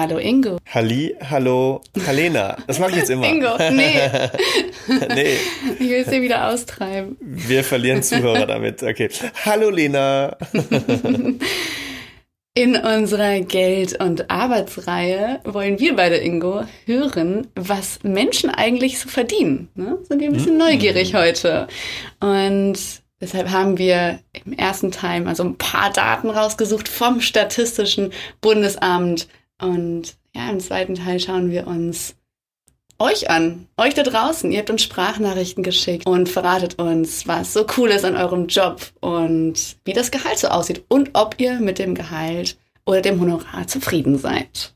[0.00, 0.56] Hallo Ingo.
[0.64, 2.56] Halli, hallo, Halena.
[2.66, 3.28] Das mache ich jetzt immer.
[3.28, 4.00] Ingo, nee.
[5.14, 5.36] nee.
[5.78, 7.18] Ich will es dir wieder austreiben.
[7.20, 8.82] Wir verlieren Zuhörer damit.
[8.82, 9.10] Okay.
[9.44, 10.38] Hallo Lena.
[12.54, 19.68] In unserer Geld- und Arbeitsreihe wollen wir beide, Ingo, hören, was Menschen eigentlich so verdienen.
[19.74, 19.98] Ne?
[20.04, 21.68] Sind wir ein bisschen neugierig heute.
[22.20, 22.78] Und
[23.20, 29.28] deshalb haben wir im ersten Teil mal so ein paar Daten rausgesucht vom Statistischen Bundesamt
[29.60, 32.14] und ja, im zweiten Teil schauen wir uns
[33.00, 34.52] euch an, euch da draußen.
[34.52, 38.80] Ihr habt uns Sprachnachrichten geschickt und verratet uns, was so cool ist an eurem Job
[39.00, 43.66] und wie das Gehalt so aussieht und ob ihr mit dem Gehalt oder dem Honorar
[43.66, 44.74] zufrieden seid.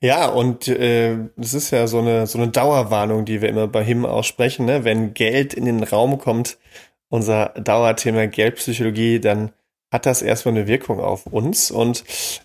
[0.00, 4.06] Ja, und äh, ist ja so eine, so eine Dauerwarnung, die wir immer bei HIM
[4.06, 4.64] aussprechen.
[4.64, 4.84] Ne?
[4.84, 6.56] Wenn Geld in den Raum kommt,
[7.08, 9.50] unser Dauerthema Geldpsychologie, dann
[9.90, 11.70] hat das erstmal eine Wirkung auf uns.
[11.70, 12.04] Und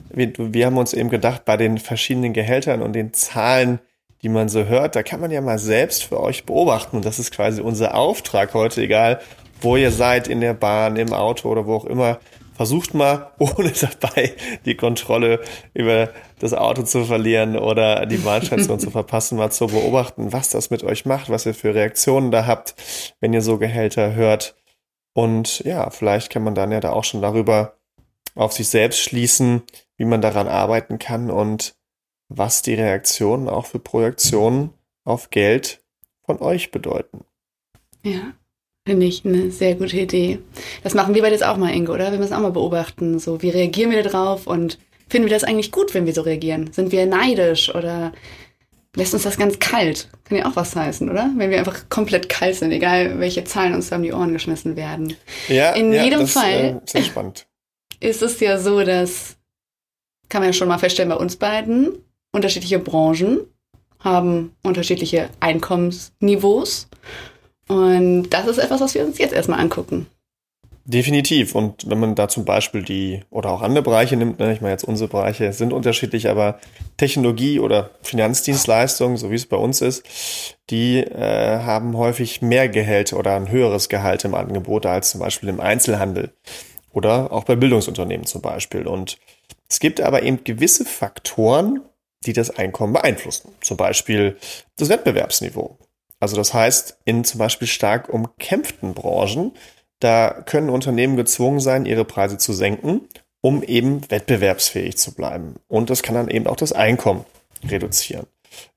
[0.09, 3.79] wir, wir haben uns eben gedacht, bei den verschiedenen Gehältern und den Zahlen,
[4.21, 6.95] die man so hört, da kann man ja mal selbst für euch beobachten.
[6.95, 9.19] Und das ist quasi unser Auftrag heute, egal
[9.61, 12.19] wo ihr seid, in der Bahn, im Auto oder wo auch immer.
[12.55, 14.33] Versucht mal, ohne dabei
[14.65, 15.41] die Kontrolle
[15.73, 20.69] über das Auto zu verlieren oder die Bahnstation zu verpassen, mal zu beobachten, was das
[20.69, 22.75] mit euch macht, was ihr für Reaktionen da habt,
[23.19, 24.55] wenn ihr so Gehälter hört.
[25.13, 27.77] Und ja, vielleicht kann man dann ja da auch schon darüber
[28.35, 29.61] auf sich selbst schließen,
[29.97, 31.75] wie man daran arbeiten kann und
[32.29, 34.71] was die Reaktionen auch für Projektionen
[35.03, 35.83] auf Geld
[36.25, 37.25] von euch bedeuten.
[38.03, 38.33] Ja,
[38.87, 40.39] finde ich eine sehr gute Idee.
[40.83, 42.11] Das machen wir beide jetzt auch mal, Inge, oder?
[42.11, 44.79] Wir müssen auch mal beobachten, so wie reagieren wir darauf und
[45.09, 46.73] finden wir das eigentlich gut, wenn wir so reagieren?
[46.73, 48.13] Sind wir neidisch oder
[48.95, 50.09] lässt uns das ganz kalt.
[50.23, 51.31] Kann ja auch was heißen, oder?
[51.35, 54.75] Wenn wir einfach komplett kalt sind, egal welche Zahlen uns da um die Ohren geschmissen
[54.75, 55.15] werden.
[55.47, 57.47] Ja, in ja, jedem das, Fall Äh, spannend.
[57.99, 59.35] ist es ja so, dass,
[60.29, 61.97] kann man ja schon mal feststellen, bei uns beiden
[62.31, 63.41] unterschiedliche Branchen
[63.99, 66.87] haben unterschiedliche Einkommensniveaus.
[67.67, 70.07] Und das ist etwas, was wir uns jetzt erstmal angucken.
[70.85, 71.55] Definitiv.
[71.55, 74.73] Und wenn man da zum Beispiel die oder auch andere Bereiche nimmt, ne, ich meine
[74.73, 76.59] jetzt unsere Bereiche sind unterschiedlich, aber
[76.97, 80.03] Technologie oder Finanzdienstleistungen, so wie es bei uns ist,
[80.69, 85.47] die äh, haben häufig mehr Gehalt oder ein höheres Gehalt im Angebot als zum Beispiel
[85.47, 86.33] im Einzelhandel
[86.91, 88.85] oder auch bei Bildungsunternehmen zum Beispiel.
[88.85, 89.17] Und
[89.69, 91.79] es gibt aber eben gewisse Faktoren,
[92.25, 93.53] die das Einkommen beeinflussen.
[93.61, 94.37] Zum Beispiel
[94.77, 95.77] das Wettbewerbsniveau.
[96.19, 99.51] Also das heißt, in zum Beispiel stark umkämpften Branchen
[100.03, 103.01] da können Unternehmen gezwungen sein, ihre Preise zu senken,
[103.41, 105.55] um eben wettbewerbsfähig zu bleiben.
[105.67, 107.25] Und das kann dann eben auch das Einkommen
[107.67, 108.27] reduzieren.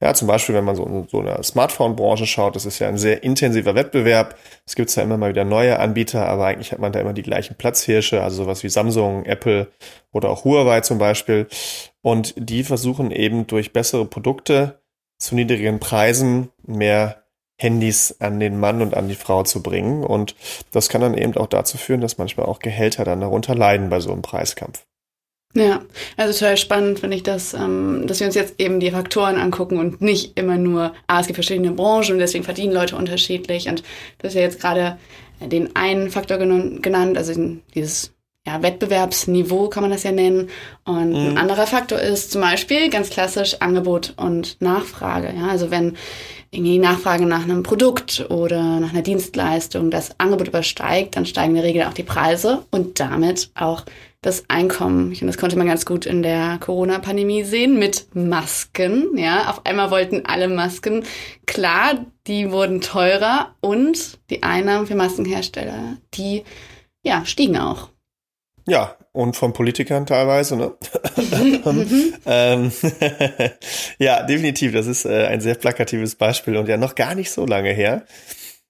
[0.01, 2.97] Ja, zum Beispiel, wenn man so in so eine Smartphone-Branche schaut, das ist ja ein
[2.97, 4.37] sehr intensiver Wettbewerb.
[4.65, 7.23] Es gibt ja immer mal wieder neue Anbieter, aber eigentlich hat man da immer die
[7.23, 9.69] gleichen Platzhirsche, also sowas wie Samsung, Apple
[10.13, 11.47] oder auch Huawei zum Beispiel.
[12.03, 14.81] Und die versuchen eben durch bessere Produkte
[15.19, 17.26] zu niedrigen Preisen mehr
[17.57, 20.05] Handys an den Mann und an die Frau zu bringen.
[20.05, 20.35] Und
[20.73, 24.01] das kann dann eben auch dazu führen, dass manchmal auch Gehälter dann darunter leiden bei
[24.01, 24.85] so einem Preiskampf.
[25.55, 25.81] Ja,
[26.19, 29.79] also total spannend finde ich das, ähm, dass wir uns jetzt eben die Faktoren angucken
[29.79, 33.69] und nicht immer nur, ah, es gibt verschiedene Branchen und deswegen verdienen Leute unterschiedlich.
[33.69, 33.83] Und
[34.19, 34.99] das ist ja jetzt gerade
[35.41, 37.33] den einen Faktor genannt, also
[37.75, 38.13] dieses
[38.47, 40.51] ja, Wettbewerbsniveau kann man das ja nennen.
[40.85, 41.31] Und mhm.
[41.31, 45.33] ein anderer Faktor ist zum Beispiel ganz klassisch Angebot und Nachfrage.
[45.37, 45.97] Ja, also wenn
[46.57, 51.57] irgendwie Nachfrage nach einem Produkt oder nach einer Dienstleistung das Angebot übersteigt, dann steigen in
[51.57, 53.85] der Regel auch die Preise und damit auch
[54.23, 55.11] das Einkommen.
[55.11, 59.17] Und das konnte man ganz gut in der Corona-Pandemie sehen mit Masken.
[59.17, 61.05] Ja, auf einmal wollten alle Masken.
[61.47, 66.43] Klar, die wurden teurer und die Einnahmen für Maskenhersteller, die
[67.05, 67.91] ja, stiegen auch.
[68.69, 70.73] Ja, und von Politikern teilweise, ne?
[72.27, 72.73] ähm,
[73.99, 74.73] ja, definitiv.
[74.73, 78.05] Das ist äh, ein sehr plakatives Beispiel und ja noch gar nicht so lange her.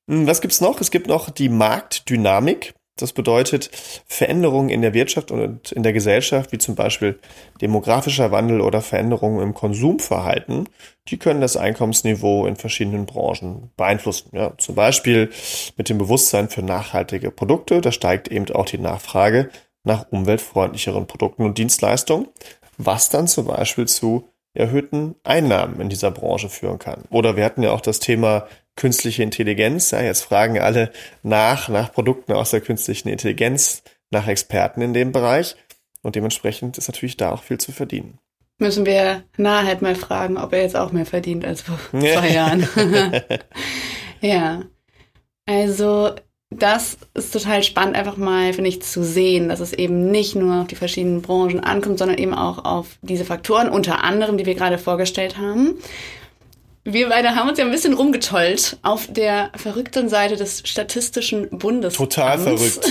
[0.08, 0.81] Hm, was gibt's noch?
[0.81, 2.75] Es gibt noch die Marktdynamik.
[2.98, 3.70] Das bedeutet
[4.06, 7.19] Veränderungen in der Wirtschaft und in der Gesellschaft, wie zum Beispiel
[7.60, 10.66] demografischer Wandel oder Veränderungen im Konsumverhalten,
[11.08, 14.31] die können das Einkommensniveau in verschiedenen Branchen beeinflussen.
[14.32, 15.31] Ja, zum Beispiel
[15.76, 19.50] mit dem Bewusstsein für nachhaltige Produkte, da steigt eben auch die Nachfrage
[19.87, 22.29] nach umweltfreundlicheren Produkten und Dienstleistungen,
[22.77, 27.05] was dann zum Beispiel zu erhöhten Einnahmen in dieser Branche führen kann.
[27.11, 29.91] Oder wir hatten ja auch das Thema künstliche Intelligenz.
[29.91, 30.91] Ja, jetzt fragen alle
[31.23, 35.56] nach, nach Produkten aus der künstlichen Intelligenz, nach Experten in dem Bereich.
[36.03, 38.19] Und dementsprechend ist natürlich da auch viel zu verdienen.
[38.59, 42.67] Müssen wir Naheit mal fragen, ob er jetzt auch mehr verdient als vor zwei Jahren.
[44.21, 44.62] ja.
[45.47, 46.15] Also,
[46.58, 50.62] das ist total spannend, einfach mal, finde ich, zu sehen, dass es eben nicht nur
[50.62, 54.55] auf die verschiedenen Branchen ankommt, sondern eben auch auf diese Faktoren, unter anderem, die wir
[54.55, 55.75] gerade vorgestellt haben.
[56.85, 61.97] Wir beide haben uns ja ein bisschen rumgetollt auf der verrückten Seite des Statistischen Bundesamts.
[61.97, 62.81] Total verrückt.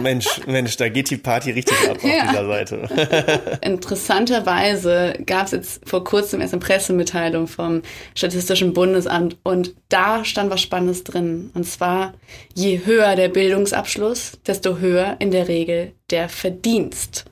[0.00, 2.28] Mensch, Mensch, da geht die Party richtig ab auf ja.
[2.28, 3.58] dieser Seite.
[3.62, 7.82] Interessanterweise gab es jetzt vor kurzem erst eine Pressemitteilung vom
[8.14, 11.50] Statistischen Bundesamt und da stand was Spannendes drin.
[11.54, 12.14] Und zwar,
[12.54, 17.26] je höher der Bildungsabschluss, desto höher in der Regel der Verdienst.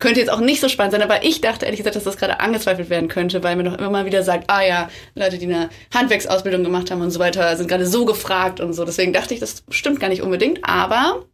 [0.00, 2.40] Könnte jetzt auch nicht so spannend sein, aber ich dachte ehrlich gesagt, dass das gerade
[2.40, 5.68] angezweifelt werden könnte, weil mir doch immer mal wieder sagt, ah ja, Leute, die eine
[5.92, 8.86] Handwerksausbildung gemacht haben und so weiter, sind gerade so gefragt und so.
[8.86, 11.26] Deswegen dachte ich, das stimmt gar nicht unbedingt, aber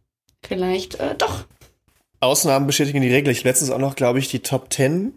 [0.45, 1.45] vielleicht äh, doch.
[2.19, 3.31] Ausnahmen bestätigen die Regel.
[3.31, 5.13] Ich letztens auch noch, glaube ich, die Top 10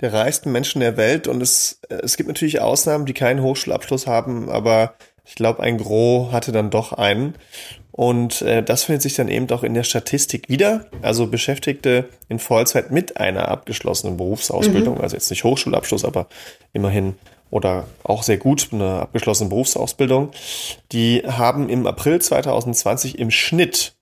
[0.00, 4.06] der reichsten Menschen der Welt und es, äh, es gibt natürlich Ausnahmen, die keinen Hochschulabschluss
[4.06, 7.34] haben, aber ich glaube, ein Gros hatte dann doch einen.
[7.92, 10.86] Und äh, das findet sich dann eben auch in der Statistik wieder.
[11.02, 15.00] Also Beschäftigte in Vollzeit mit einer abgeschlossenen Berufsausbildung, mhm.
[15.02, 16.26] also jetzt nicht Hochschulabschluss, aber
[16.72, 17.14] immerhin
[17.50, 20.30] oder auch sehr gut eine abgeschlossene Berufsausbildung,
[20.92, 23.94] die haben im April 2020 im Schnitt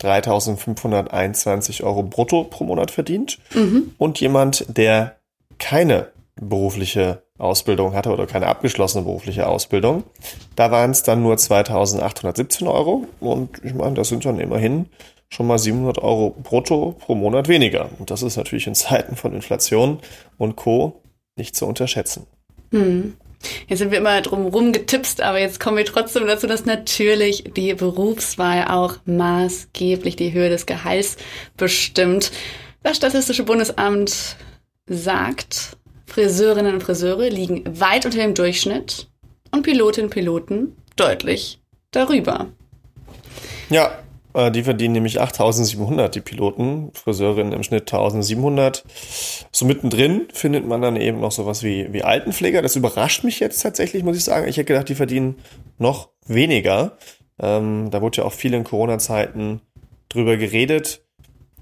[0.00, 3.38] 3.521 Euro brutto pro Monat verdient.
[3.54, 3.92] Mhm.
[3.98, 5.16] Und jemand, der
[5.58, 6.08] keine
[6.40, 10.04] berufliche Ausbildung hatte oder keine abgeschlossene berufliche Ausbildung.
[10.54, 14.86] Da waren es dann nur 2817 Euro und ich meine, das sind dann immerhin
[15.28, 17.90] schon mal 700 Euro brutto pro Monat weniger.
[17.98, 19.98] Und das ist natürlich in Zeiten von Inflation
[20.38, 21.02] und Co.
[21.36, 22.26] nicht zu unterschätzen.
[22.70, 23.14] Hm.
[23.68, 27.74] Jetzt sind wir immer drum rumgetipst, aber jetzt kommen wir trotzdem dazu, dass natürlich die
[27.74, 31.16] Berufswahl auch maßgeblich die Höhe des Gehalts
[31.56, 32.32] bestimmt.
[32.82, 34.36] Das Statistische Bundesamt
[34.86, 35.76] sagt,
[36.06, 39.08] Friseurinnen und Friseure liegen weit unter dem Durchschnitt
[39.50, 41.60] und Pilotinnen und Piloten deutlich
[41.90, 42.46] darüber.
[43.70, 43.98] Ja,
[44.52, 48.84] die verdienen nämlich 8700, die Piloten, Friseurinnen im Schnitt 1700.
[49.50, 52.60] So mittendrin findet man dann eben noch sowas wie, wie Altenpfleger.
[52.62, 54.46] Das überrascht mich jetzt tatsächlich, muss ich sagen.
[54.46, 55.36] Ich hätte gedacht, die verdienen
[55.78, 56.98] noch weniger.
[57.40, 59.60] Ähm, da wurde ja auch viel in Corona-Zeiten
[60.08, 61.02] drüber geredet.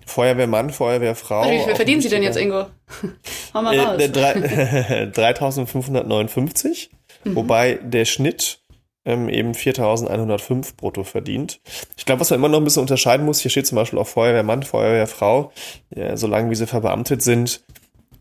[0.06, 1.50] Feuerwehrmann, Feuerwehrfrau.
[1.50, 2.66] Wie viel verdienen Sie denn jetzt, Ingo?
[3.54, 4.00] Hau mal raus.
[4.00, 4.08] Äh,
[5.10, 6.90] 3559,
[7.24, 7.36] mhm.
[7.36, 8.63] wobei der Schnitt
[9.04, 11.60] ähm, eben 4105 brutto verdient.
[11.96, 14.06] Ich glaube, was man immer noch ein bisschen unterscheiden muss, hier steht zum Beispiel auch
[14.06, 15.52] Feuerwehrmann, Feuerwehrfrau,
[15.94, 17.64] ja, solange wie sie verbeamtet sind,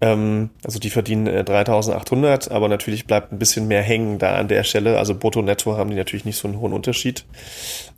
[0.03, 4.49] ähm, also die verdienen äh, 3800, aber natürlich bleibt ein bisschen mehr hängen da an
[4.49, 4.97] der Stelle.
[4.97, 7.25] Also brutto, netto haben die natürlich nicht so einen hohen Unterschied.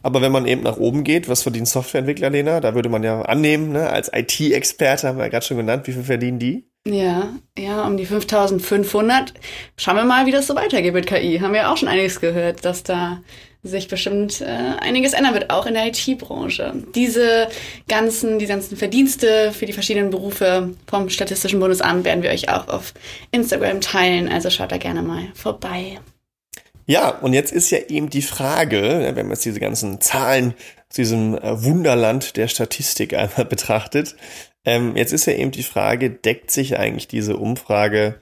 [0.03, 2.59] Aber wenn man eben nach oben geht, was verdienen Softwareentwickler, Lena?
[2.59, 5.93] Da würde man ja annehmen, ne, als IT-Experte haben wir ja gerade schon genannt, wie
[5.93, 6.67] viel verdienen die?
[6.87, 9.33] Ja, ja, um die 5500.
[9.75, 11.39] Schauen wir mal, wie das so weitergeht mit KI.
[11.39, 13.21] Haben wir auch schon einiges gehört, dass da
[13.63, 14.45] sich bestimmt äh,
[14.79, 16.83] einiges ändern wird, auch in der IT-Branche.
[16.93, 17.47] Diese
[17.87, 22.67] ganzen, die ganzen Verdienste für die verschiedenen Berufe vom Statistischen Bundesamt werden wir euch auch
[22.67, 22.93] auf
[23.31, 24.29] Instagram teilen.
[24.29, 25.99] Also schaut da gerne mal vorbei.
[26.85, 30.53] Ja, und jetzt ist ja eben die Frage, wenn man jetzt diese ganzen Zahlen
[30.89, 34.15] aus diesem äh, Wunderland der Statistik einmal betrachtet,
[34.65, 38.19] ähm, jetzt ist ja eben die Frage, deckt sich eigentlich diese Umfrage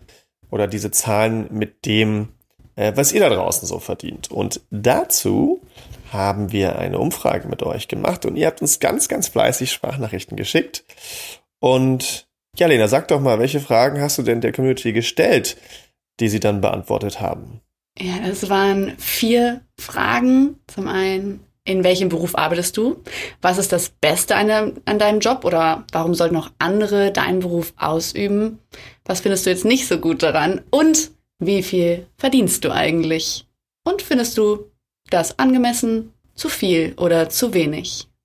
[0.49, 2.29] oder diese Zahlen mit dem,
[2.75, 4.31] äh, was ihr da draußen so verdient.
[4.31, 5.61] Und dazu
[6.11, 10.37] haben wir eine Umfrage mit euch gemacht und ihr habt uns ganz, ganz fleißig Sprachnachrichten
[10.37, 10.85] geschickt.
[11.59, 15.57] Und ja, Lena, sag doch mal, welche Fragen hast du denn der Community gestellt,
[16.19, 17.62] die sie dann beantwortet haben?
[17.99, 20.59] Ja, das waren vier Fragen.
[20.67, 23.01] Zum einen, in welchem Beruf arbeitest du?
[23.41, 27.39] Was ist das Beste an, deinem, an deinem Job oder warum sollten auch andere deinen
[27.39, 28.59] Beruf ausüben?
[29.05, 30.61] Was findest du jetzt nicht so gut daran?
[30.71, 33.45] Und wie viel verdienst du eigentlich?
[33.83, 34.71] Und findest du
[35.09, 38.07] das angemessen, zu viel oder zu wenig?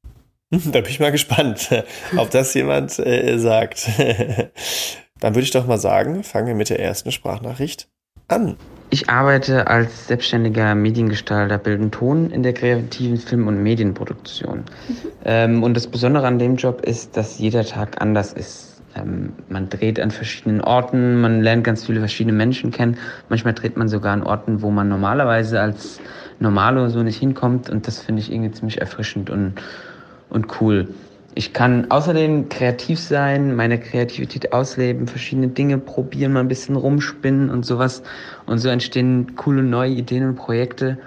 [0.50, 1.68] Da bin ich mal gespannt,
[2.16, 3.87] ob das jemand äh, sagt.
[5.20, 7.90] Dann würde ich doch mal sagen, fangen wir mit der ersten Sprachnachricht
[8.28, 8.56] an.
[8.90, 14.59] Ich arbeite als selbstständiger Mediengestalter Bild Ton in der kreativen Film- und Medienproduktion.
[14.59, 14.95] Mhm.
[15.25, 18.80] Ähm, und das Besondere an dem Job ist, dass jeder Tag anders ist.
[18.97, 22.97] Ähm, man dreht an verschiedenen Orten, man lernt ganz viele verschiedene Menschen kennen.
[23.28, 26.00] Manchmal dreht man sogar an Orten, wo man normalerweise als
[26.40, 27.68] Normalo so nicht hinkommt.
[27.68, 29.54] Und das finde ich irgendwie ziemlich erfrischend und,
[30.30, 30.88] und cool.
[31.35, 37.50] Ich kann außerdem kreativ sein, meine Kreativität ausleben, verschiedene Dinge probieren, mal ein bisschen rumspinnen
[37.50, 38.02] und sowas.
[38.47, 40.99] Und so entstehen coole neue Ideen und Projekte.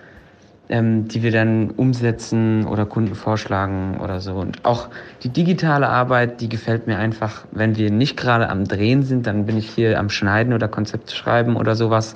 [0.71, 4.35] ähm, die wir dann umsetzen oder Kunden vorschlagen oder so.
[4.35, 4.87] Und auch
[5.21, 9.45] die digitale Arbeit, die gefällt mir einfach, wenn wir nicht gerade am Drehen sind, dann
[9.45, 12.13] bin ich hier am Schneiden oder Konzepte schreiben oder sowas.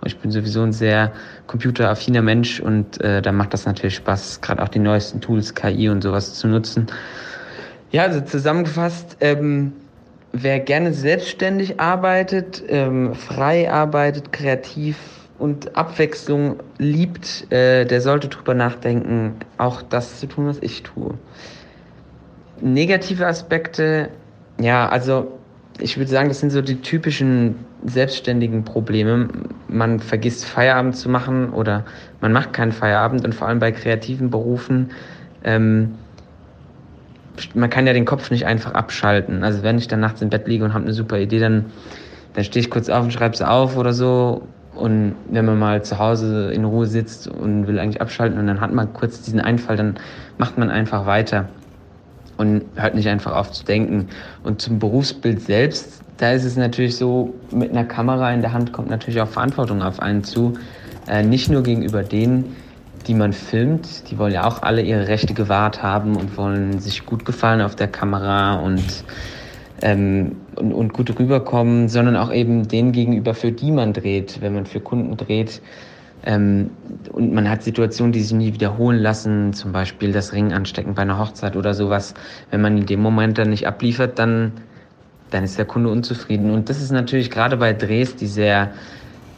[0.00, 1.12] Und ich bin sowieso ein sehr
[1.46, 5.90] computeraffiner Mensch und äh, da macht das natürlich Spaß, gerade auch die neuesten Tools, KI
[5.90, 6.86] und sowas zu nutzen.
[7.90, 9.72] Ja, also zusammengefasst, ähm,
[10.32, 14.96] wer gerne selbstständig arbeitet, ähm, frei arbeitet, kreativ
[15.38, 21.14] und Abwechslung liebt, äh, der sollte drüber nachdenken, auch das zu tun, was ich tue.
[22.60, 24.10] Negative Aspekte,
[24.60, 25.38] ja, also
[25.80, 27.54] ich würde sagen, das sind so die typischen
[27.86, 29.28] selbstständigen Probleme.
[29.68, 31.84] Man vergisst Feierabend zu machen oder
[32.20, 34.90] man macht keinen Feierabend und vor allem bei kreativen Berufen,
[35.44, 35.94] ähm,
[37.54, 39.44] man kann ja den Kopf nicht einfach abschalten.
[39.44, 41.66] Also wenn ich dann nachts im Bett liege und habe eine super Idee, dann,
[42.34, 44.42] dann stehe ich kurz auf und schreibe es auf oder so
[44.78, 48.60] und wenn man mal zu Hause in Ruhe sitzt und will eigentlich abschalten und dann
[48.60, 49.96] hat man kurz diesen Einfall, dann
[50.38, 51.48] macht man einfach weiter
[52.36, 54.08] und hört nicht einfach auf zu denken.
[54.44, 58.72] Und zum Berufsbild selbst, da ist es natürlich so, mit einer Kamera in der Hand
[58.72, 60.54] kommt natürlich auch Verantwortung auf einen zu.
[61.08, 62.54] Äh, nicht nur gegenüber denen,
[63.08, 67.06] die man filmt, die wollen ja auch alle ihre Rechte gewahrt haben und wollen sich
[67.06, 69.04] gut gefallen auf der Kamera und
[69.80, 74.54] ähm, und, und gut rüberkommen, sondern auch eben denen gegenüber, für die man dreht, wenn
[74.54, 75.62] man für Kunden dreht.
[76.24, 76.70] Ähm,
[77.12, 81.02] und man hat Situationen, die sich nie wiederholen lassen, zum Beispiel das Ring anstecken bei
[81.02, 82.14] einer Hochzeit oder sowas.
[82.50, 84.52] Wenn man in dem Moment dann nicht abliefert, dann,
[85.30, 86.50] dann ist der Kunde unzufrieden.
[86.50, 88.72] Und das ist natürlich gerade bei Drehs, die sehr,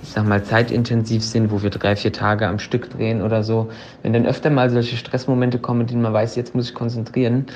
[0.03, 3.71] ich sag mal, zeitintensiv sind, wo wir drei, vier Tage am Stück drehen oder so,
[4.03, 7.47] wenn dann öfter mal solche Stressmomente kommen, denen man weiß, jetzt muss ich konzentrieren,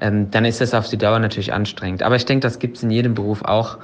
[0.00, 2.02] ähm, dann ist das auf die Dauer natürlich anstrengend.
[2.02, 3.78] Aber ich denke, das gibt es in jedem Beruf auch.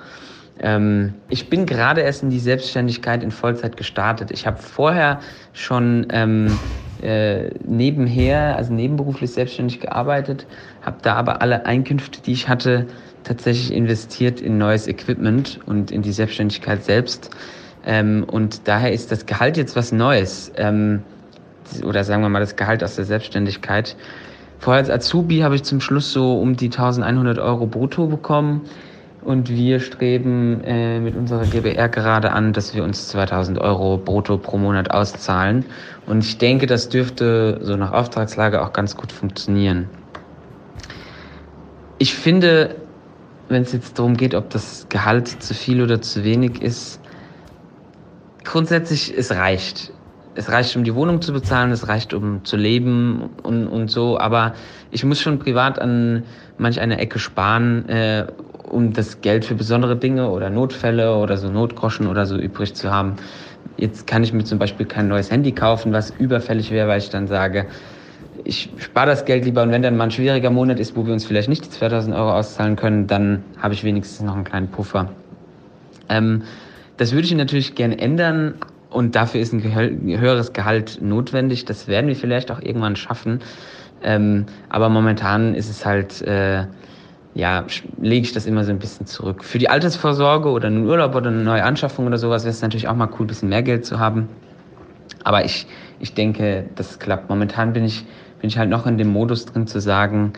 [0.58, 4.30] Ähm, ich bin gerade erst in die Selbstständigkeit in Vollzeit gestartet.
[4.30, 5.20] Ich habe vorher
[5.52, 6.58] schon ähm,
[7.02, 10.46] äh, nebenher, also nebenberuflich selbstständig gearbeitet,
[10.80, 12.86] habe da aber alle Einkünfte, die ich hatte,
[13.24, 17.30] tatsächlich investiert in neues Equipment und in die Selbstständigkeit selbst.
[17.86, 20.52] Ähm, und daher ist das Gehalt jetzt was Neues.
[20.56, 21.02] Ähm,
[21.84, 23.96] oder sagen wir mal das Gehalt aus der Selbstständigkeit.
[24.58, 28.62] Vorher als Azubi habe ich zum Schluss so um die 1100 Euro brutto bekommen.
[29.22, 34.38] Und wir streben äh, mit unserer GBR gerade an, dass wir uns 2000 Euro brutto
[34.38, 35.64] pro Monat auszahlen.
[36.06, 39.88] Und ich denke, das dürfte so nach Auftragslage auch ganz gut funktionieren.
[41.98, 42.76] Ich finde,
[43.48, 47.00] wenn es jetzt darum geht, ob das Gehalt zu viel oder zu wenig ist,
[48.46, 49.92] grundsätzlich, es reicht
[50.36, 54.18] es reicht, um die Wohnung zu bezahlen, es reicht, um zu leben und, und so.
[54.18, 54.54] Aber
[54.90, 56.24] ich muss schon privat an
[56.58, 58.26] manch einer Ecke sparen, äh,
[58.70, 62.90] um das Geld für besondere Dinge oder Notfälle oder so Notgroschen oder so übrig zu
[62.90, 63.16] haben.
[63.76, 67.10] Jetzt kann ich mir zum Beispiel kein neues Handy kaufen, was überfällig wäre, weil ich
[67.10, 67.66] dann sage,
[68.44, 71.12] ich spare das Geld lieber und wenn dann mal ein schwieriger Monat ist, wo wir
[71.12, 74.68] uns vielleicht nicht die 2000 Euro auszahlen können, dann habe ich wenigstens noch einen kleinen
[74.68, 75.10] Puffer.
[76.08, 76.42] Ähm,
[76.96, 78.54] das würde ich natürlich gerne ändern,
[78.96, 81.66] und dafür ist ein höheres Gehalt notwendig.
[81.66, 83.40] Das werden wir vielleicht auch irgendwann schaffen.
[84.02, 86.64] Ähm, aber momentan ist es halt, äh,
[87.34, 87.66] ja,
[88.00, 89.44] lege ich das immer so ein bisschen zurück.
[89.44, 92.88] Für die Altersvorsorge oder einen Urlaub oder eine neue Anschaffung oder sowas wäre es natürlich
[92.88, 94.28] auch mal cool, ein bisschen mehr Geld zu haben.
[95.24, 95.66] Aber ich,
[96.00, 97.28] ich denke, das klappt.
[97.28, 98.06] Momentan bin ich,
[98.40, 100.32] bin ich halt noch in dem Modus drin zu sagen,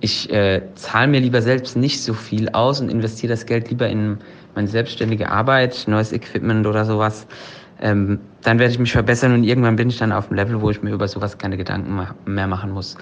[0.00, 3.88] ich äh, zahle mir lieber selbst nicht so viel aus und investiere das Geld lieber
[3.88, 4.18] in
[4.54, 7.26] meine selbstständige Arbeit, neues Equipment oder sowas
[7.82, 10.70] ähm, dann werde ich mich verbessern und irgendwann bin ich dann auf dem Level, wo
[10.70, 12.96] ich mir über sowas keine Gedanken mehr machen muss.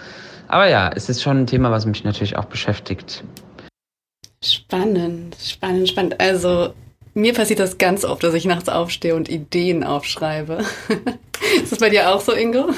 [0.49, 3.23] Aber ja, es ist schon ein Thema, was mich natürlich auch beschäftigt.
[4.43, 6.19] Spannend, spannend, spannend.
[6.19, 6.73] Also
[7.13, 10.65] mir passiert das ganz oft, dass ich nachts aufstehe und Ideen aufschreibe.
[11.63, 12.71] ist das bei dir auch so, Ingo?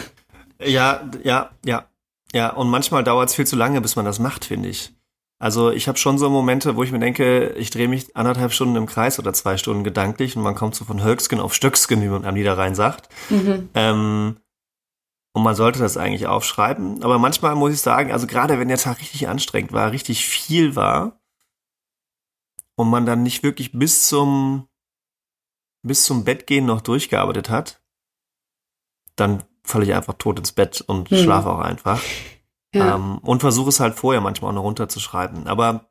[0.61, 1.87] Ja, ja, ja.
[2.35, 4.93] Ja, und manchmal dauert es viel zu lange, bis man das macht, finde ich.
[5.43, 8.77] Also ich habe schon so Momente, wo ich mir denke, ich drehe mich anderthalb Stunden
[8.77, 12.07] im Kreis oder zwei Stunden gedanklich und man kommt so von Hölksken auf Stöcksken, wie
[12.07, 13.09] man am Niederrhein sagt.
[13.29, 13.69] Mhm.
[13.75, 14.37] Ähm,
[15.33, 17.03] und man sollte das eigentlich aufschreiben.
[17.03, 20.77] Aber manchmal muss ich sagen, also gerade wenn der Tag richtig anstrengend war, richtig viel
[20.77, 21.21] war
[22.77, 24.69] und man dann nicht wirklich bis zum
[25.83, 27.83] bis zum Bettgehen noch durchgearbeitet hat,
[29.17, 31.17] dann falle ich einfach tot ins Bett und mhm.
[31.17, 32.01] schlafe auch einfach.
[32.75, 32.97] Ja.
[32.97, 35.47] Ähm, und versuche es halt vorher manchmal auch noch runterzuschreiben.
[35.47, 35.87] Aber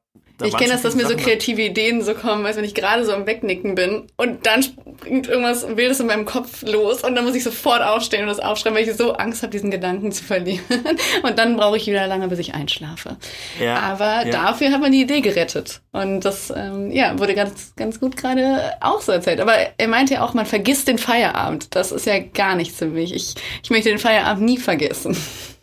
[0.47, 3.13] ich kenne das, dass mir so kreative Ideen so kommen, als wenn ich gerade so
[3.13, 7.35] am Wegnicken bin und dann springt irgendwas Wildes in meinem Kopf los und dann muss
[7.35, 10.61] ich sofort aufstehen und das aufschreiben, weil ich so Angst habe, diesen Gedanken zu verlieren.
[11.23, 13.17] Und dann brauche ich wieder lange, bis ich einschlafe.
[13.59, 14.31] Ja, Aber ja.
[14.31, 15.81] dafür hat man die Idee gerettet.
[15.91, 19.39] Und das ähm, ja, wurde ganz, ganz gut gerade auch so erzählt.
[19.39, 21.75] Aber er meinte ja auch, man vergisst den Feierabend.
[21.75, 23.13] Das ist ja gar nichts für mich.
[23.13, 25.15] Ich, ich möchte den Feierabend nie vergessen.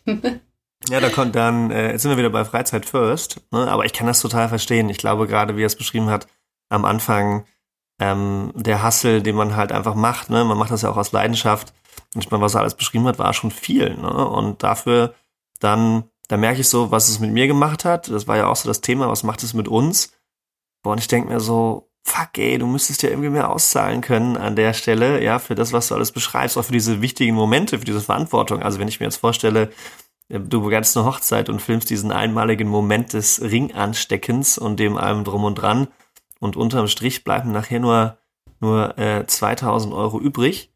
[0.91, 3.71] Ja, da kommt dann, äh, jetzt sind wir wieder bei Freizeit First, ne?
[3.71, 4.89] aber ich kann das total verstehen.
[4.89, 6.27] Ich glaube, gerade wie er es beschrieben hat,
[6.71, 7.45] am Anfang
[8.01, 10.45] ähm, der Hassel, den man halt einfach macht, ne?
[10.45, 11.75] man macht das ja auch aus Leidenschaft.
[12.15, 13.95] Und ich meine, was er alles beschrieben hat, war schon viel.
[13.97, 14.29] Ne?
[14.29, 15.15] Und dafür
[15.61, 18.09] dann, da merke ich so, was es mit mir gemacht hat.
[18.09, 20.13] Das war ja auch so das Thema, was macht es mit uns?
[20.83, 24.37] Boah, und ich denke mir so, fuck ey, du müsstest ja irgendwie mehr auszahlen können
[24.37, 27.79] an der Stelle, ja, für das, was du alles beschreibst, auch für diese wichtigen Momente,
[27.79, 28.63] für diese Verantwortung.
[28.63, 29.71] Also wenn ich mir jetzt vorstelle,
[30.29, 35.45] du begannst eine Hochzeit und filmst diesen einmaligen Moment des Ringansteckens und dem allem drum
[35.45, 35.89] und dran
[36.41, 38.19] und unterm Strich bleiben nachher nur,
[38.61, 40.71] nur äh, 2000 Euro übrig.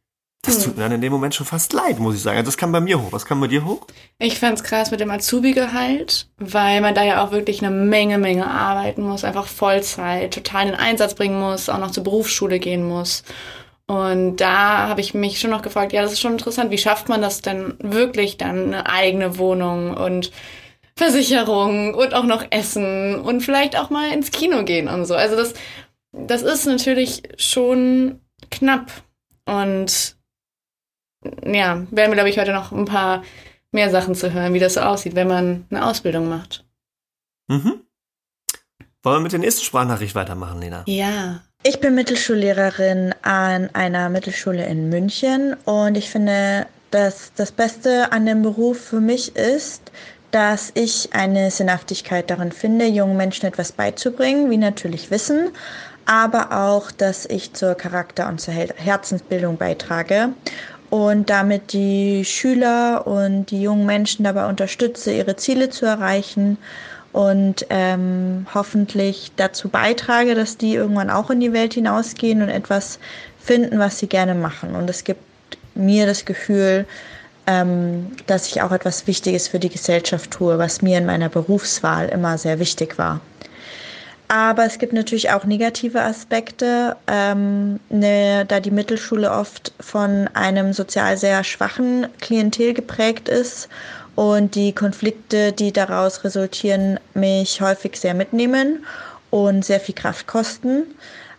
[0.45, 0.65] Das Hm.
[0.65, 2.37] tut mir dann in dem Moment schon fast leid, muss ich sagen.
[2.37, 3.13] Also das kam bei mir hoch.
[3.13, 3.87] Was kam bei dir hoch?
[4.19, 8.51] Ich fand's krass mit dem Azubi-Gehalt, weil man da ja auch wirklich eine Menge, Menge
[8.51, 12.87] arbeiten muss, einfach Vollzeit, total in den Einsatz bringen muss, auch noch zur Berufsschule gehen
[12.89, 13.23] muss.
[13.93, 17.11] Und da habe ich mich schon noch gefragt, ja, das ist schon interessant, wie schafft
[17.11, 20.33] man das denn wirklich dann eine eigene Wohnung und
[20.97, 25.15] Versicherung und auch noch Essen und vielleicht auch mal ins Kino gehen und so.
[25.15, 25.53] Also das,
[26.11, 28.91] das ist natürlich schon knapp.
[29.45, 30.17] Und
[31.45, 33.23] ja, werden wir, glaube ich, heute noch ein paar
[33.73, 36.65] mehr Sachen zu hören, wie das so aussieht, wenn man eine Ausbildung macht.
[37.49, 37.83] Mhm.
[39.03, 40.83] Wollen wir mit der nächsten Sprachnachricht weitermachen, Lena?
[40.87, 41.43] Ja.
[41.65, 48.27] Ich bin Mittelschullehrerin an einer Mittelschule in München und ich finde, dass das Beste an
[48.27, 49.93] dem Beruf für mich ist,
[50.33, 55.51] dass ich eine Sinnhaftigkeit darin finde, jungen Menschen etwas beizubringen, wie natürlich Wissen,
[56.05, 60.31] aber auch, dass ich zur Charakter- und zur Her- Herzensbildung beitrage
[60.91, 66.59] und damit die Schüler und die jungen Menschen dabei unterstütze, ihre Ziele zu erreichen
[67.13, 72.99] und ähm, hoffentlich dazu beitrage, dass die irgendwann auch in die Welt hinausgehen und etwas
[73.39, 74.75] finden, was sie gerne machen.
[74.75, 75.23] Und es gibt
[75.75, 76.87] mir das Gefühl,
[77.47, 82.09] ähm, dass ich auch etwas Wichtiges für die Gesellschaft tue, was mir in meiner Berufswahl
[82.09, 83.21] immer sehr wichtig war.
[84.29, 90.73] Aber es gibt natürlich auch negative Aspekte, ähm, ne, da die Mittelschule oft von einem
[90.73, 93.69] sozial sehr schwachen Klientel geprägt ist
[94.15, 98.85] und die Konflikte, die daraus resultieren, mich häufig sehr mitnehmen
[99.31, 100.85] und sehr viel Kraft kosten.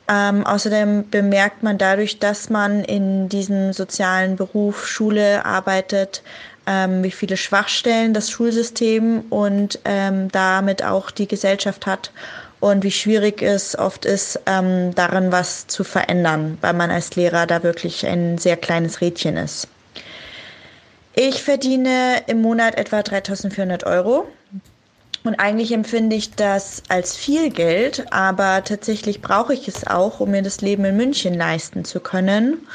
[0.09, 6.23] Ähm, außerdem bemerkt man dadurch, dass man in diesem sozialen Beruf Schule arbeitet,
[6.67, 12.11] ähm, wie viele Schwachstellen das Schulsystem und ähm, damit auch die Gesellschaft hat
[12.59, 17.45] und wie schwierig es oft ist, ähm, daran was zu verändern, weil man als Lehrer
[17.45, 19.67] da wirklich ein sehr kleines Rädchen ist.
[21.15, 24.27] Ich verdiene im Monat etwa 3400 Euro.
[25.23, 30.31] Und eigentlich empfinde ich das als viel Geld, aber tatsächlich brauche ich es auch, um
[30.31, 32.67] mir das Leben in München leisten zu können.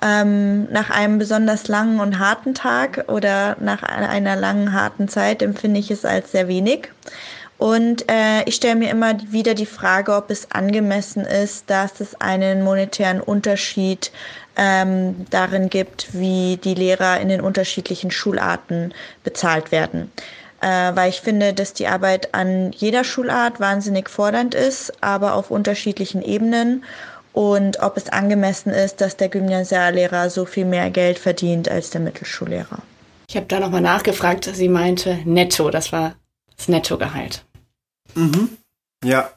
[0.00, 5.80] Ähm, nach einem besonders langen und harten Tag oder nach einer langen, harten Zeit empfinde
[5.80, 6.88] ich es als sehr wenig.
[7.58, 12.20] Und äh, ich stelle mir immer wieder die Frage, ob es angemessen ist, dass es
[12.20, 14.10] einen monetären Unterschied
[14.56, 18.92] ähm, darin gibt, wie die Lehrer in den unterschiedlichen Schularten
[19.24, 20.10] bezahlt werden.
[20.60, 25.50] Äh, weil ich finde, dass die Arbeit an jeder Schulart wahnsinnig fordernd ist, aber auf
[25.50, 26.84] unterschiedlichen Ebenen.
[27.32, 32.02] Und ob es angemessen ist, dass der Gymnasiallehrer so viel mehr Geld verdient als der
[32.02, 32.78] Mittelschullehrer.
[33.28, 34.44] Ich habe da nochmal nachgefragt.
[34.52, 35.70] Sie meinte netto.
[35.70, 36.14] Das war
[36.56, 37.44] das Nettogehalt.
[38.14, 38.50] Mhm.
[39.02, 39.30] Ja,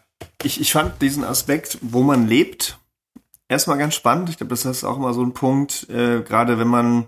[0.44, 2.78] ich, ich fand diesen Aspekt, wo man lebt,
[3.48, 4.30] erstmal ganz spannend.
[4.30, 7.08] Ich glaube, das ist auch immer so ein Punkt, äh, gerade wenn man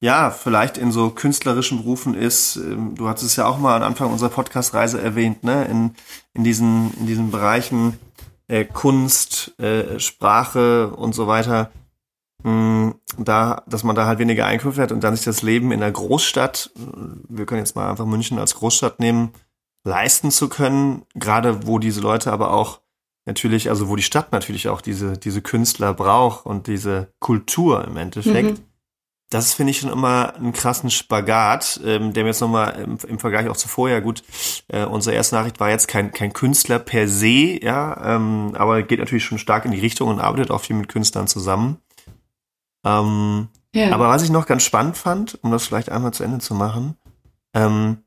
[0.00, 2.56] ja vielleicht in so künstlerischen Berufen ist.
[2.56, 5.64] Ähm, du hattest es ja auch mal am Anfang unserer Podcast-Reise erwähnt, ne?
[5.66, 5.94] In,
[6.34, 7.98] in, diesen, in diesen Bereichen
[8.48, 11.70] äh, Kunst, äh, Sprache und so weiter.
[12.42, 15.82] Mh, da, dass man da halt weniger Einkünfte hat und dann sich das Leben in
[15.82, 16.70] einer Großstadt,
[17.28, 19.32] wir können jetzt mal einfach München als Großstadt nehmen,
[19.84, 22.80] leisten zu können, gerade wo diese Leute aber auch
[23.26, 27.96] natürlich, also wo die Stadt natürlich auch diese, diese Künstler braucht und diese Kultur im
[27.96, 28.58] Endeffekt.
[28.58, 28.64] Mhm.
[29.28, 33.18] Das finde ich schon immer einen krassen Spagat, ähm, der mir jetzt nochmal im, im
[33.18, 34.22] Vergleich auch zu vorher, gut,
[34.68, 39.00] äh, unsere erste Nachricht war jetzt kein, kein Künstler per se, ja, ähm, aber geht
[39.00, 41.78] natürlich schon stark in die Richtung und arbeitet auch viel mit Künstlern zusammen.
[42.84, 43.90] Ähm, Ja.
[43.92, 46.96] aber was ich noch ganz spannend fand, um das vielleicht einmal zu Ende zu machen,
[47.52, 48.04] ähm,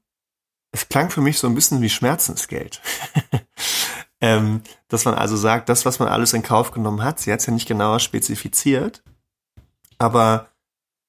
[0.72, 2.80] es klang für mich so ein bisschen wie Schmerzensgeld.
[4.22, 7.40] ähm, dass man also sagt, das, was man alles in Kauf genommen hat, sie hat
[7.40, 9.04] es ja nicht genauer spezifiziert,
[9.98, 10.50] aber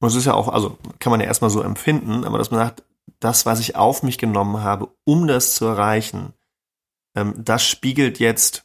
[0.01, 2.61] und es ist ja auch, also kann man ja erstmal so empfinden, aber dass man
[2.61, 2.83] sagt,
[3.21, 6.33] das, was ich auf mich genommen habe, um das zu erreichen,
[7.15, 8.65] ähm, das spiegelt jetzt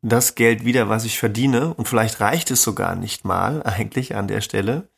[0.00, 1.74] das Geld wieder, was ich verdiene.
[1.74, 4.88] Und vielleicht reicht es sogar nicht mal eigentlich an der Stelle.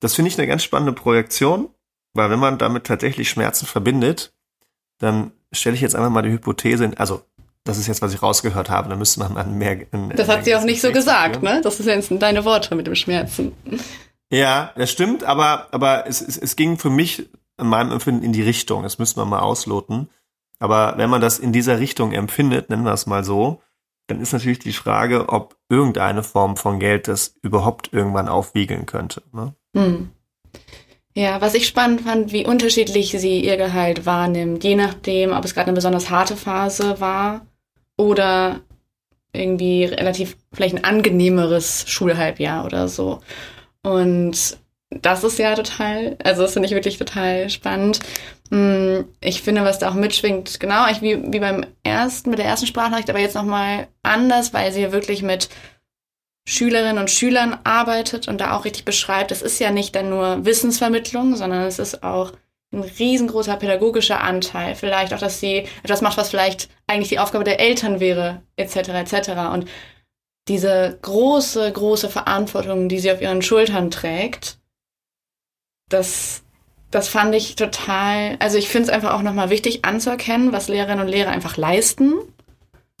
[0.00, 1.70] Das finde ich eine ganz spannende Projektion,
[2.12, 4.32] weil wenn man damit tatsächlich Schmerzen verbindet,
[4.98, 7.22] dann stelle ich jetzt einfach mal die Hypothese, also
[7.64, 9.92] das ist jetzt, was ich rausgehört habe, da müsste man mal mehr.
[9.92, 11.60] In, das hat sie auch nicht so gesagt, ne?
[11.62, 13.52] Das ist jetzt deine Worte mit dem Schmerzen.
[14.30, 18.32] Ja, das stimmt, aber, aber es, es, es ging für mich in meinem Empfinden in
[18.32, 18.82] die Richtung.
[18.82, 20.10] Das müssen wir mal ausloten.
[20.58, 23.62] Aber wenn man das in dieser Richtung empfindet, nennen wir es mal so,
[24.06, 29.22] dann ist natürlich die Frage, ob irgendeine Form von Geld das überhaupt irgendwann aufwiegeln könnte.
[29.32, 29.54] Ne?
[29.74, 30.10] Hm.
[31.16, 35.54] Ja, was ich spannend fand, wie unterschiedlich sie ihr Gehalt wahrnimmt, je nachdem, ob es
[35.54, 37.46] gerade eine besonders harte Phase war
[37.96, 38.60] oder
[39.32, 43.20] irgendwie relativ vielleicht ein angenehmeres Schulhalbjahr oder so.
[43.82, 44.58] Und
[44.90, 48.00] das ist ja total, also das finde ich wirklich total spannend.
[48.50, 52.66] Hm, ich finde, was da auch mitschwingt, genau, wie, wie beim ersten, mit der ersten
[52.66, 55.48] Sprachnachricht, aber jetzt nochmal anders, weil sie ja wirklich mit
[56.46, 60.44] Schülerinnen und Schülern arbeitet und da auch richtig beschreibt, es ist ja nicht dann nur
[60.44, 62.32] Wissensvermittlung, sondern es ist auch
[62.72, 64.74] ein riesengroßer pädagogischer Anteil.
[64.74, 68.76] Vielleicht auch, dass sie etwas macht, was vielleicht eigentlich die Aufgabe der Eltern wäre, etc.,
[68.76, 69.30] etc.
[69.52, 69.68] Und
[70.48, 74.58] diese große, große Verantwortung, die sie auf ihren Schultern trägt,
[75.88, 76.42] das,
[76.90, 81.04] das fand ich total, also ich finde es einfach auch nochmal wichtig anzuerkennen, was Lehrerinnen
[81.04, 82.14] und Lehrer einfach leisten.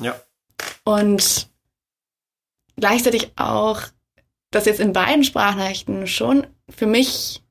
[0.00, 0.18] Ja.
[0.84, 1.50] Und
[2.76, 3.82] gleichzeitig auch,
[4.50, 7.42] dass jetzt in beiden Sprachnachrichten schon für mich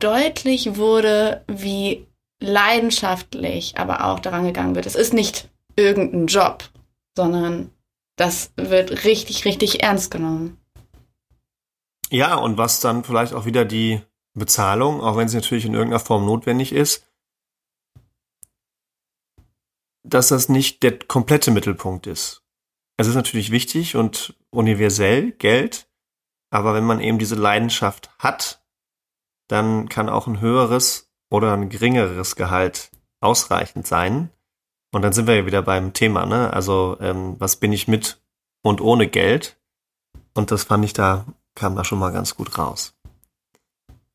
[0.00, 2.06] deutlich wurde, wie
[2.40, 4.86] leidenschaftlich aber auch daran gegangen wird.
[4.86, 6.70] Es ist nicht irgendein Job,
[7.16, 7.72] sondern
[8.16, 10.58] das wird richtig, richtig ernst genommen.
[12.10, 14.00] Ja, und was dann vielleicht auch wieder die
[14.34, 17.04] Bezahlung, auch wenn sie natürlich in irgendeiner Form notwendig ist,
[20.04, 22.42] dass das nicht der komplette Mittelpunkt ist.
[23.00, 25.88] Es ist natürlich wichtig und universell Geld,
[26.50, 28.60] aber wenn man eben diese Leidenschaft hat,
[29.46, 34.30] dann kann auch ein höheres oder ein geringeres Gehalt ausreichend sein.
[34.92, 36.52] Und dann sind wir ja wieder beim Thema, ne?
[36.52, 38.20] Also ähm, was bin ich mit
[38.62, 39.58] und ohne Geld?
[40.34, 42.94] Und das fand ich da, kam da schon mal ganz gut raus.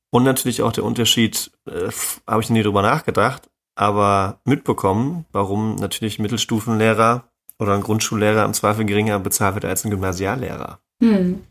[0.09, 1.89] Und natürlich auch der Unterschied, äh,
[2.27, 7.29] habe ich nie drüber nachgedacht, aber mitbekommen, warum natürlich Mittelstufenlehrer
[7.63, 10.79] oder ein Grundschullehrer im Zweifel geringer bezahlt wird als ein Gymnasiallehrer.
[11.01, 11.43] Hm.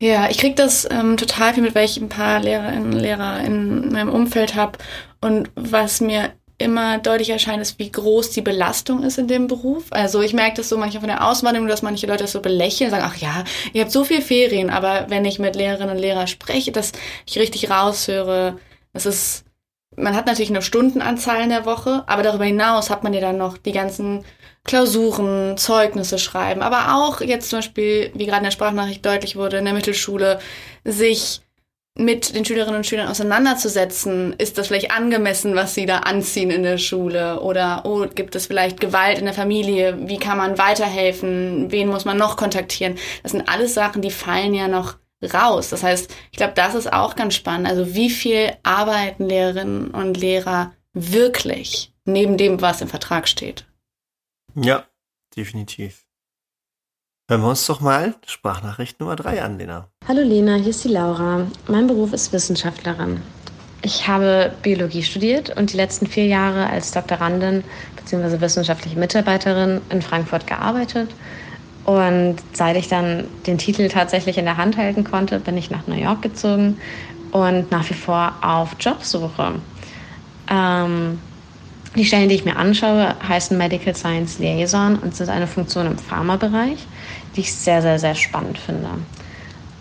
[0.00, 3.40] Ja, ich kriege das ähm, total viel mit, weil ich ein paar Lehrerinnen und Lehrer
[3.40, 4.78] in meinem Umfeld habe.
[5.20, 9.86] Und was mir immer deutlich erscheint, ist, wie groß die Belastung ist in dem Beruf.
[9.90, 12.90] Also ich merke das so manchmal von der Auswanderung, dass manche Leute das so belächeln,
[12.90, 16.26] sagen, ach ja, ihr habt so viel Ferien, aber wenn ich mit Lehrerinnen und Lehrern
[16.26, 16.92] spreche, dass
[17.26, 18.58] ich richtig raushöre,
[18.92, 19.44] es ist,
[19.96, 23.38] man hat natürlich eine Stundenanzahl in der Woche, aber darüber hinaus hat man ja dann
[23.38, 24.24] noch die ganzen
[24.68, 29.56] Klausuren, Zeugnisse schreiben, aber auch jetzt zum Beispiel, wie gerade in der Sprachnachricht deutlich wurde,
[29.56, 30.40] in der Mittelschule,
[30.84, 31.40] sich
[31.96, 34.34] mit den Schülerinnen und Schülern auseinanderzusetzen.
[34.36, 37.40] Ist das vielleicht angemessen, was sie da anziehen in der Schule?
[37.40, 39.98] Oder oh, gibt es vielleicht Gewalt in der Familie?
[40.02, 41.72] Wie kann man weiterhelfen?
[41.72, 42.96] Wen muss man noch kontaktieren?
[43.22, 44.96] Das sind alles Sachen, die fallen ja noch
[45.32, 45.70] raus.
[45.70, 47.68] Das heißt, ich glaube, das ist auch ganz spannend.
[47.68, 53.64] Also wie viel arbeiten Lehrerinnen und Lehrer wirklich neben dem, was im Vertrag steht?
[54.60, 54.84] Ja,
[55.36, 56.04] definitiv.
[57.30, 59.88] Hören wir uns doch mal Sprachnachricht Nummer 3 an, Lena.
[60.08, 61.46] Hallo Lena, hier ist die Laura.
[61.68, 63.20] Mein Beruf ist Wissenschaftlerin.
[63.82, 67.62] Ich habe Biologie studiert und die letzten vier Jahre als Doktorandin
[67.96, 68.40] bzw.
[68.40, 71.14] wissenschaftliche Mitarbeiterin in Frankfurt gearbeitet.
[71.84, 75.86] Und seit ich dann den Titel tatsächlich in der Hand halten konnte, bin ich nach
[75.86, 76.78] New York gezogen
[77.30, 79.60] und nach wie vor auf Jobsuche.
[80.50, 81.20] Ähm,
[81.96, 85.98] die Stellen, die ich mir anschaue, heißen Medical Science Liaison und sind eine Funktion im
[85.98, 86.86] Pharmabereich
[87.38, 88.88] die ich sehr, sehr, sehr spannend finde.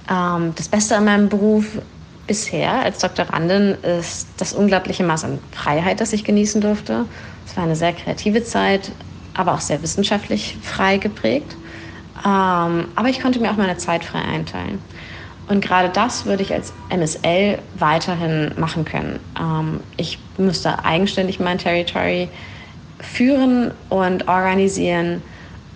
[0.09, 1.79] Ähm, das Beste an meinem Beruf
[2.27, 7.05] bisher als Doktorandin ist das unglaubliche Maß an Freiheit, das ich genießen durfte.
[7.47, 8.91] Es war eine sehr kreative Zeit,
[9.33, 11.55] aber auch sehr wissenschaftlich frei geprägt.
[12.23, 14.79] Ähm, aber ich konnte mir auch meine Zeit frei einteilen.
[15.47, 19.19] Und gerade das würde ich als MSL weiterhin machen können.
[19.39, 22.29] Ähm, ich müsste eigenständig mein Territory
[22.99, 25.21] führen und organisieren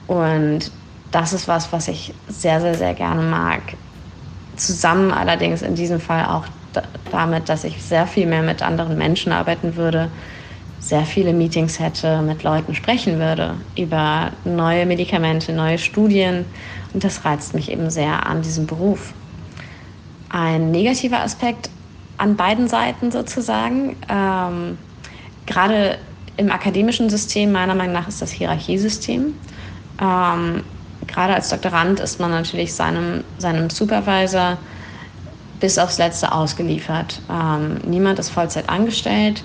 [0.08, 0.72] und
[1.12, 3.62] das ist was, was ich sehr, sehr, sehr gerne mag.
[4.56, 6.46] Zusammen allerdings in diesem Fall auch
[7.12, 10.10] damit, dass ich sehr viel mehr mit anderen Menschen arbeiten würde,
[10.80, 16.46] sehr viele Meetings hätte, mit Leuten sprechen würde über neue Medikamente, neue Studien.
[16.94, 19.14] Und das reizt mich eben sehr an diesem Beruf.
[20.32, 21.70] Ein negativer Aspekt
[22.18, 23.98] an beiden Seiten sozusagen.
[24.08, 24.78] Ähm,
[25.46, 25.98] gerade
[26.38, 29.34] im akademischen System, meiner Meinung nach, ist das Hierarchiesystem.
[30.00, 30.64] Ähm,
[31.08, 34.58] gerade als Doktorand ist man natürlich seinem, seinem Supervisor
[35.60, 37.22] bis aufs Letzte ausgeliefert.
[37.30, 39.44] Ähm, niemand ist Vollzeit angestellt.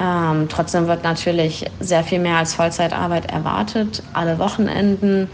[0.00, 5.28] Ähm, trotzdem wird natürlich sehr viel mehr als Vollzeitarbeit erwartet, alle Wochenenden.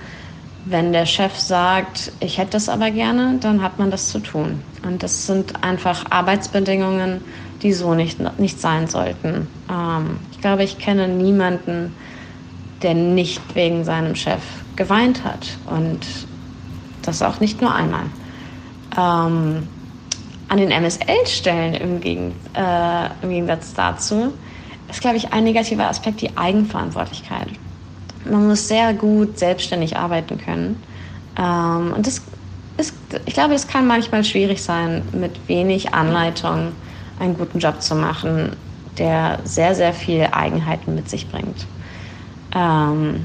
[0.66, 4.62] Wenn der Chef sagt, ich hätte das aber gerne, dann hat man das zu tun.
[4.86, 7.22] Und das sind einfach Arbeitsbedingungen,
[7.62, 9.48] die so nicht, nicht sein sollten.
[9.70, 11.94] Ähm, ich glaube, ich kenne niemanden,
[12.82, 14.42] der nicht wegen seinem Chef
[14.76, 15.58] geweint hat.
[15.66, 16.00] Und
[17.02, 18.04] das auch nicht nur einmal.
[18.96, 19.68] Ähm,
[20.48, 24.32] an den MSL-Stellen im, Gegen, äh, im Gegensatz dazu
[24.88, 27.48] ist, glaube ich, ein negativer Aspekt die Eigenverantwortlichkeit.
[28.24, 30.82] Man muss sehr gut selbstständig arbeiten können.
[31.38, 32.22] Ähm, und das
[32.76, 32.94] ist,
[33.26, 36.72] ich glaube, es kann manchmal schwierig sein, mit wenig Anleitung
[37.18, 38.56] einen guten Job zu machen,
[38.98, 41.66] der sehr, sehr viel Eigenheiten mit sich bringt.
[42.54, 43.24] Ähm,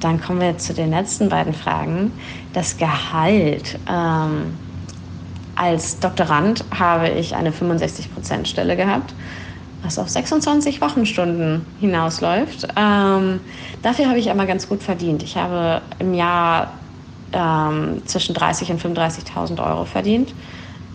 [0.00, 2.12] dann kommen wir zu den letzten beiden Fragen.
[2.52, 3.78] Das Gehalt.
[3.88, 4.58] Ähm,
[5.54, 9.12] als Doktorand habe ich eine 65%-Stelle gehabt,
[9.82, 12.68] was auf 26 Wochenstunden hinausläuft.
[12.76, 13.40] Ähm,
[13.82, 15.22] dafür habe ich aber ganz gut verdient.
[15.22, 16.72] Ich habe im Jahr
[17.32, 20.34] ähm, zwischen 30.000 und 35.000 Euro verdient,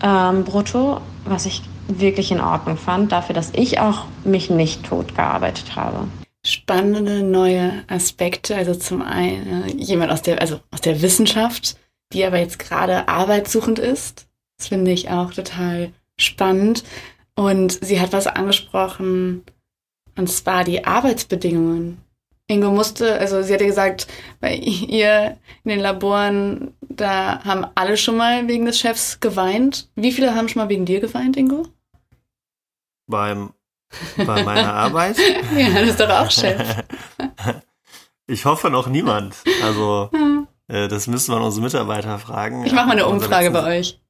[0.02, 5.14] ähm, brutto, was ich wirklich in Ordnung fand, dafür, dass ich auch mich nicht tot
[5.14, 6.06] gearbeitet habe
[6.46, 8.56] spannende neue Aspekte.
[8.56, 11.76] Also zum einen äh, jemand aus der, also aus der Wissenschaft,
[12.12, 14.26] die aber jetzt gerade arbeitssuchend ist.
[14.58, 16.84] Das finde ich auch total spannend.
[17.36, 19.44] Und sie hat was angesprochen,
[20.16, 22.02] und zwar die Arbeitsbedingungen.
[22.48, 24.06] Ingo musste, also sie hatte gesagt,
[24.40, 29.88] bei ihr in den Laboren, da haben alle schon mal wegen des Chefs geweint.
[29.94, 31.66] Wie viele haben schon mal wegen dir geweint, Ingo?
[33.06, 33.52] Beim
[34.16, 35.16] bei meiner Arbeit.
[35.56, 36.84] ja, das ist doch auch Chef.
[38.26, 39.36] ich hoffe noch niemand.
[39.62, 40.10] Also,
[40.68, 42.64] äh, das müssen wir unsere Mitarbeiter fragen.
[42.64, 44.00] Ich mache mal eine Umfrage letzten, bei euch.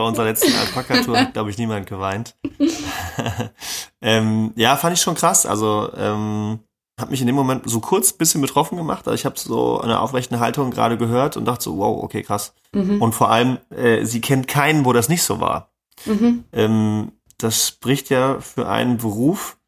[0.00, 2.34] Bei unserer letzten Alpaka-Tour hat, glaube ich, niemand geweint.
[4.00, 5.44] ähm, ja, fand ich schon krass.
[5.44, 6.60] Also, ähm,
[6.98, 9.06] hat mich in dem Moment so kurz bisschen betroffen gemacht.
[9.06, 12.54] Also ich habe so eine aufrechte Haltung gerade gehört und dachte so, wow, okay, krass.
[12.72, 13.02] Mhm.
[13.02, 15.70] Und vor allem, äh, sie kennt keinen, wo das nicht so war.
[16.06, 16.44] Mhm.
[16.54, 19.58] Ähm, das spricht ja für einen Beruf,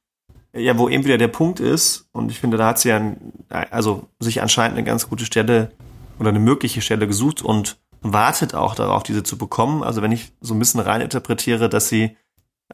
[0.54, 3.34] ja, wo eben wieder der Punkt ist, und ich finde, da hat sie ja, ein,
[3.50, 5.72] also sich anscheinend eine ganz gute Stelle
[6.18, 9.82] oder eine mögliche Stelle gesucht und wartet auch darauf, diese zu bekommen.
[9.82, 12.16] Also wenn ich so ein bisschen rein interpretiere, dass sie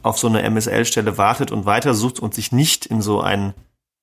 [0.03, 3.55] auf so eine MSL-Stelle wartet und weitersucht und sich nicht in so ein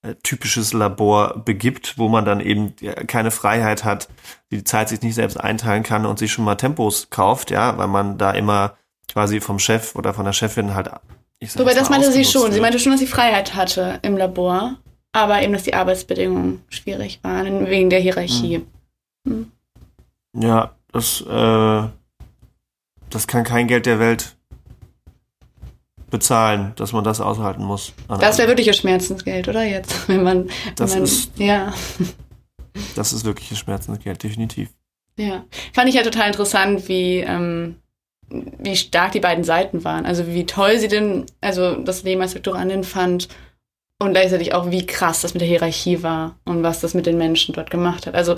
[0.02, 2.76] äh, typisches Labor begibt, wo man dann eben
[3.08, 4.10] keine Freiheit hat,
[4.52, 7.88] die Zeit sich nicht selbst einteilen kann und sich schon mal Tempos kauft, ja, weil
[7.88, 8.78] man da immer
[9.12, 10.90] quasi vom Chef oder von der Chefin halt.
[11.40, 12.44] Ich Wobei das meinte sie schon.
[12.44, 12.54] Wird.
[12.54, 14.76] Sie meinte schon, dass sie Freiheit hatte im Labor,
[15.12, 18.66] aber eben, dass die Arbeitsbedingungen schwierig waren wegen der Hierarchie.
[19.26, 19.52] Hm.
[20.34, 20.44] Hm.
[20.44, 21.90] Ja, das, äh,
[23.10, 24.38] das kann kein Geld der Welt
[26.10, 27.92] bezahlen, dass man das aushalten muss.
[28.08, 29.94] Das wäre wirklich ein Schmerzensgeld, oder jetzt?
[30.08, 31.74] Wenn man, das wenn man, ist, ja.
[32.96, 34.70] Das ist wirklich ein Schmerzensgeld, definitiv.
[35.18, 37.76] Ja, fand ich ja total interessant, wie ähm,
[38.30, 40.06] wie stark die beiden Seiten waren.
[40.06, 43.28] Also wie toll sie denn, also das Leben als Doktorandin fand
[44.00, 47.18] und gleichzeitig auch, wie krass das mit der Hierarchie war und was das mit den
[47.18, 48.16] Menschen dort gemacht hat.
[48.16, 48.36] Also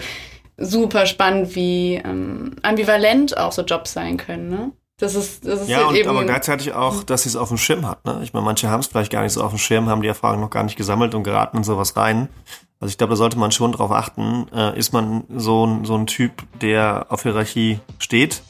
[0.57, 4.71] super spannend, wie ähm, ambivalent auch so Jobs sein können, ne?
[4.99, 7.49] Das ist, das ist ja, halt und, eben aber gleichzeitig auch, dass sie es auf
[7.49, 8.03] dem Schirm hat.
[8.03, 8.19] Ne?
[8.23, 10.41] Ich meine, manche haben es vielleicht gar nicht so auf dem Schirm, haben die Erfahrung
[10.41, 12.29] noch gar nicht gesammelt und geraten in sowas rein.
[12.79, 14.47] Also ich glaube, da sollte man schon drauf achten.
[14.51, 18.41] Äh, ist man so ein, so ein Typ, der auf Hierarchie steht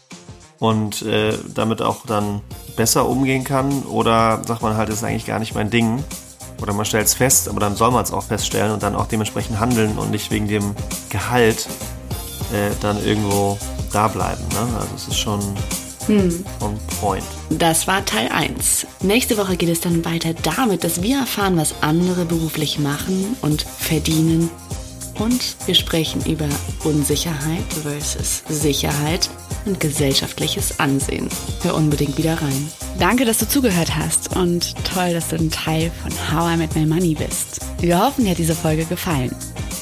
[0.60, 2.42] und äh, damit auch dann
[2.78, 6.02] besser umgehen kann oder sagt man halt, das ist eigentlich gar nicht mein Ding
[6.62, 9.08] oder man stellt es fest, aber dann soll man es auch feststellen und dann auch
[9.08, 10.76] dementsprechend handeln und nicht wegen dem
[11.10, 11.68] Gehalt
[12.54, 13.58] äh, dann irgendwo
[13.92, 14.44] da bleiben.
[14.54, 14.78] Ne?
[14.80, 15.40] Also es ist schon
[16.08, 16.46] hm.
[16.62, 17.24] on point.
[17.50, 18.88] Das war Teil 1.
[19.02, 23.62] Nächste Woche geht es dann weiter damit, dass wir erfahren, was andere beruflich machen und
[23.62, 24.50] verdienen.
[25.20, 26.48] Und wir sprechen über
[26.84, 29.30] Unsicherheit versus Sicherheit
[29.66, 31.28] und gesellschaftliches Ansehen.
[31.64, 32.72] Hör unbedingt wieder rein.
[33.00, 36.76] Danke, dass du zugehört hast und toll, dass du ein Teil von How I Met
[36.76, 37.60] My Money bist.
[37.80, 39.36] Wir hoffen, dir hat diese Folge gefallen.